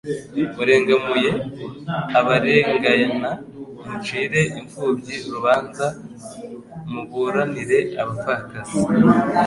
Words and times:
murengamue 0.55 1.29
abarengana, 2.19 3.29
mucire 3.87 4.41
imfumbyi 4.59 5.15
urubanza, 5.27 5.87
muburanire 6.91 7.79
abapfakazi,-" 8.01 8.81